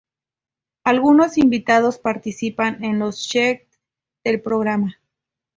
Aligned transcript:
Algunos 0.83 1.37
invitados 1.37 1.99
participan 1.99 2.83
en 2.83 2.97
los 2.97 3.21
sketch 3.23 3.67
del 4.25 4.41
programa. 4.41 4.99